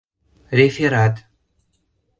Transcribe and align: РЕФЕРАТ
РЕФЕРАТ 0.57 1.15